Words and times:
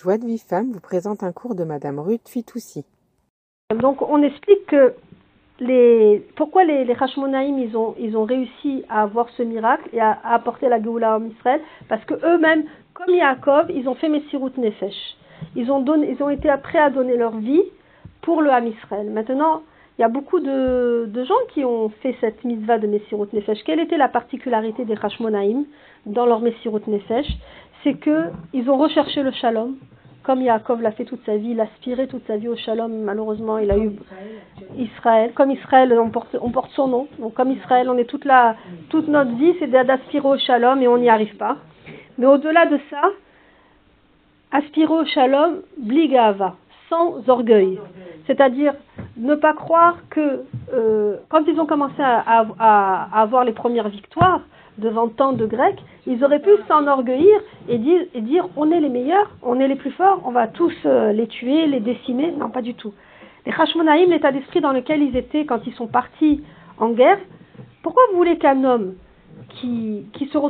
Joie 0.00 0.16
de 0.16 0.26
Vie 0.26 0.38
Femme 0.38 0.70
vous 0.70 0.78
présente 0.78 1.24
un 1.24 1.32
cours 1.32 1.56
de 1.56 1.64
Madame 1.64 1.98
Ruth 1.98 2.28
Fitoussi. 2.28 2.84
Donc 3.74 4.00
on 4.00 4.22
explique 4.22 4.64
que 4.66 4.94
les, 5.58 6.24
pourquoi 6.36 6.62
les, 6.62 6.84
les 6.84 6.94
ils 6.94 7.76
ont, 7.76 7.96
ils 7.98 8.16
ont 8.16 8.24
réussi 8.24 8.84
à 8.88 9.02
avoir 9.02 9.28
ce 9.30 9.42
miracle 9.42 9.88
et 9.92 9.98
à, 9.98 10.12
à 10.22 10.34
apporter 10.34 10.68
la 10.68 10.80
Géoula 10.80 11.16
en 11.16 11.24
Israël 11.24 11.60
parce 11.88 12.04
que 12.04 12.14
eux-mêmes, 12.14 12.62
comme 12.94 13.12
Yaakov, 13.12 13.72
ils 13.72 13.88
ont 13.88 13.96
fait 13.96 14.08
Messirut 14.08 14.52
Nefesh. 14.56 15.16
Ils 15.56 15.68
ont, 15.72 15.80
donné, 15.80 16.12
ils 16.12 16.22
ont 16.22 16.30
été 16.30 16.48
prêts 16.62 16.78
à 16.78 16.90
donner 16.90 17.16
leur 17.16 17.36
vie 17.36 17.64
pour 18.22 18.40
le 18.40 18.52
Ham 18.52 18.68
Israël. 18.68 19.10
Maintenant, 19.10 19.62
il 19.98 20.02
y 20.02 20.04
a 20.04 20.08
beaucoup 20.08 20.38
de, 20.38 21.06
de, 21.08 21.24
gens 21.24 21.34
qui 21.52 21.64
ont 21.64 21.88
fait 21.88 22.14
cette 22.20 22.44
mitzvah 22.44 22.78
de 22.78 22.86
Messirut 22.86 23.26
Nefesh. 23.32 23.64
Quelle 23.64 23.80
était 23.80 23.96
la 23.96 24.06
particularité 24.06 24.84
des 24.84 24.94
Hashmonaïm 24.94 25.64
dans 26.06 26.24
leur 26.24 26.38
Messirut 26.38 26.86
Nefesh? 26.86 27.26
C'est 27.82 27.94
qu'ils 27.94 28.70
ont 28.70 28.76
recherché 28.76 29.22
le 29.22 29.30
shalom, 29.30 29.76
comme 30.28 30.42
Yaakov 30.42 30.82
l'a 30.82 30.92
fait 30.92 31.04
toute 31.04 31.24
sa 31.24 31.36
vie, 31.36 31.52
il 31.52 31.60
a 31.60 31.62
aspiré 31.62 32.06
toute 32.06 32.26
sa 32.26 32.36
vie 32.36 32.48
au 32.48 32.56
shalom. 32.56 32.92
Malheureusement, 33.02 33.56
il 33.58 33.70
a 33.70 33.78
eu 33.78 33.92
Israël. 34.76 35.32
Comme 35.34 35.50
Israël, 35.50 35.90
on 35.98 36.10
porte, 36.10 36.36
on 36.42 36.50
porte 36.50 36.70
son 36.72 36.88
nom. 36.88 37.08
Donc, 37.18 37.34
comme 37.34 37.50
Israël, 37.50 37.88
on 37.88 37.96
est 37.96 38.04
toute, 38.04 38.26
la, 38.26 38.56
toute 38.90 39.08
notre 39.08 39.34
vie, 39.36 39.54
c'est 39.58 39.68
d'aspirer 39.68 40.28
au 40.28 40.36
shalom 40.36 40.82
et 40.82 40.88
on 40.88 40.98
n'y 40.98 41.08
arrive 41.08 41.36
pas. 41.36 41.56
Mais 42.18 42.26
au-delà 42.26 42.66
de 42.66 42.78
ça, 42.90 43.00
aspirer 44.52 44.92
au 44.92 45.04
shalom, 45.06 45.62
bligava, 45.78 46.56
sans 46.88 47.28
orgueil. 47.28 47.78
C'est-à-dire 48.26 48.74
ne 49.16 49.34
pas 49.34 49.54
croire 49.54 49.96
que 50.10 50.44
euh, 50.72 51.16
quand 51.28 51.44
ils 51.46 51.58
ont 51.58 51.66
commencé 51.66 52.00
à, 52.00 53.08
avoir 53.12 53.44
les 53.44 53.52
premières 53.52 53.88
victoires 53.88 54.42
devant 54.76 55.08
tant 55.08 55.32
de 55.32 55.46
Grecs, 55.46 55.82
ils 56.06 56.22
auraient 56.24 56.40
pu 56.40 56.50
s'enorgueillir 56.68 57.40
et 57.68 57.78
dire, 57.78 58.02
et 58.14 58.20
dire 58.20 58.48
on 58.56 58.70
est 58.70 58.80
les 58.80 58.88
meilleurs, 58.88 59.30
on 59.42 59.58
est 59.58 59.66
les 59.66 59.76
plus 59.76 59.90
forts, 59.90 60.22
on 60.24 60.30
va 60.30 60.46
tous 60.46 60.72
euh, 60.86 61.12
les 61.12 61.26
tuer, 61.26 61.66
les 61.66 61.80
décimer. 61.80 62.32
Non, 62.32 62.50
pas 62.50 62.62
du 62.62 62.74
tout. 62.74 62.92
Les 63.46 63.52
Hashmonaïm, 63.52 64.10
l'état 64.10 64.30
d'esprit 64.30 64.60
dans 64.60 64.72
lequel 64.72 65.02
ils 65.02 65.16
étaient 65.16 65.46
quand 65.46 65.66
ils 65.66 65.74
sont 65.74 65.88
partis 65.88 66.42
en 66.78 66.90
guerre, 66.90 67.18
pourquoi 67.82 68.02
vous 68.10 68.18
voulez 68.18 68.38
qu'un 68.38 68.62
homme 68.64 68.94
qui, 69.48 70.06
qui 70.12 70.26
se 70.26 70.38
retrouve 70.38 70.46